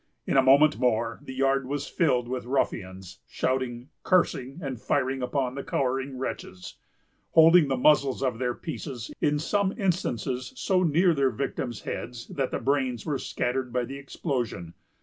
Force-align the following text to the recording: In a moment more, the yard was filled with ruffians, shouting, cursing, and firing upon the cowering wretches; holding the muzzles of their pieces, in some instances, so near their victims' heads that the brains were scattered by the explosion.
In 0.25 0.35
a 0.35 0.41
moment 0.41 0.79
more, 0.79 1.19
the 1.21 1.35
yard 1.35 1.67
was 1.67 1.87
filled 1.87 2.27
with 2.27 2.45
ruffians, 2.47 3.19
shouting, 3.27 3.89
cursing, 4.01 4.57
and 4.59 4.81
firing 4.81 5.21
upon 5.21 5.53
the 5.53 5.63
cowering 5.63 6.17
wretches; 6.17 6.77
holding 7.33 7.67
the 7.67 7.77
muzzles 7.77 8.23
of 8.23 8.39
their 8.39 8.55
pieces, 8.55 9.11
in 9.21 9.37
some 9.37 9.71
instances, 9.79 10.53
so 10.55 10.81
near 10.81 11.13
their 11.13 11.29
victims' 11.29 11.81
heads 11.81 12.25
that 12.29 12.49
the 12.49 12.57
brains 12.57 13.05
were 13.05 13.19
scattered 13.19 13.71
by 13.71 13.85
the 13.85 13.99
explosion. 13.99 14.73